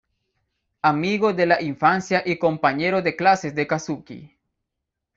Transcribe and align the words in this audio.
Amigo 0.81 1.31
de 1.31 1.45
la 1.45 1.61
infancia 1.61 2.23
y 2.25 2.39
compañero 2.39 3.03
de 3.03 3.15
clases 3.15 3.53
de 3.53 3.67
Kazuki. 3.67 4.35